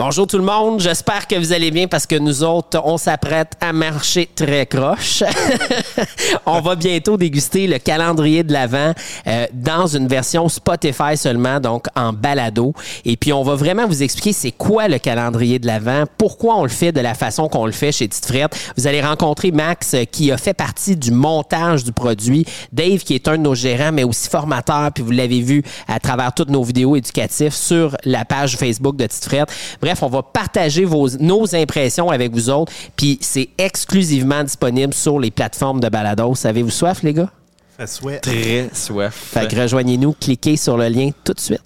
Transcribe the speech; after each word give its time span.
Bonjour 0.00 0.28
tout 0.28 0.38
le 0.38 0.44
monde, 0.44 0.78
j'espère 0.78 1.26
que 1.26 1.34
vous 1.34 1.52
allez 1.52 1.72
bien 1.72 1.88
parce 1.88 2.06
que 2.06 2.14
nous 2.14 2.44
autres, 2.44 2.80
on 2.84 2.98
s'apprête 2.98 3.54
à 3.60 3.72
marcher 3.72 4.28
très 4.32 4.64
croche. 4.64 5.24
on 6.46 6.60
va 6.60 6.76
bientôt 6.76 7.16
déguster 7.16 7.66
le 7.66 7.80
calendrier 7.80 8.44
de 8.44 8.52
l'Avent 8.52 8.92
euh, 9.26 9.46
dans 9.52 9.88
une 9.88 10.06
version 10.06 10.48
Spotify 10.48 11.16
seulement, 11.16 11.58
donc 11.58 11.86
en 11.96 12.12
balado. 12.12 12.74
Et 13.04 13.16
puis 13.16 13.32
on 13.32 13.42
va 13.42 13.56
vraiment 13.56 13.88
vous 13.88 14.04
expliquer 14.04 14.32
c'est 14.32 14.52
quoi 14.52 14.86
le 14.86 15.00
calendrier 15.00 15.58
de 15.58 15.66
l'Avent, 15.66 16.04
pourquoi 16.16 16.58
on 16.58 16.62
le 16.62 16.68
fait 16.68 16.92
de 16.92 17.00
la 17.00 17.14
façon 17.14 17.48
qu'on 17.48 17.66
le 17.66 17.72
fait 17.72 17.90
chez 17.90 18.06
Tite. 18.06 18.32
Vous 18.76 18.86
allez 18.86 19.00
rencontrer 19.00 19.50
Max 19.50 19.94
euh, 19.94 20.04
qui 20.04 20.30
a 20.30 20.36
fait 20.36 20.54
partie 20.54 20.94
du 20.94 21.10
montage 21.10 21.82
du 21.82 21.90
produit, 21.90 22.46
Dave 22.70 22.98
qui 22.98 23.16
est 23.16 23.26
un 23.26 23.36
de 23.36 23.42
nos 23.42 23.56
gérants 23.56 23.90
mais 23.90 24.04
aussi 24.04 24.28
formateur, 24.28 24.92
puis 24.92 25.02
vous 25.02 25.10
l'avez 25.10 25.40
vu 25.40 25.64
à 25.88 25.98
travers 25.98 26.32
toutes 26.32 26.50
nos 26.50 26.62
vidéos 26.62 26.94
éducatives 26.94 27.52
sur 27.52 27.96
la 28.04 28.24
page 28.24 28.56
Facebook 28.56 28.94
de 28.94 29.06
Tite. 29.06 29.48
Bref, 29.88 30.02
on 30.02 30.08
va 30.08 30.22
partager 30.22 30.84
vos, 30.84 31.08
nos 31.18 31.54
impressions 31.54 32.10
avec 32.10 32.30
vous 32.30 32.50
autres. 32.50 32.70
Puis 32.94 33.16
c'est 33.22 33.48
exclusivement 33.56 34.44
disponible 34.44 34.92
sur 34.92 35.18
les 35.18 35.30
plateformes 35.30 35.80
de 35.80 35.88
balado. 35.88 36.34
Avez-vous 36.44 36.68
soif, 36.68 37.02
les 37.02 37.14
gars? 37.14 37.30
Soif. 37.86 38.20
Très 38.20 38.68
soif. 38.74 39.14
Fait 39.14 39.48
que 39.48 39.56
rejoignez-nous, 39.56 40.12
cliquez 40.20 40.58
sur 40.58 40.76
le 40.76 40.88
lien 40.88 41.08
tout 41.24 41.32
de 41.32 41.40
suite. 41.40 41.62